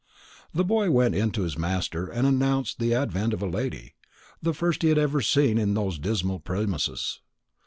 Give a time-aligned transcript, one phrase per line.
[0.51, 3.93] The boy went in to his master and announced the advent of a lady,
[4.41, 7.19] the first he had ever seen in those dismal premises.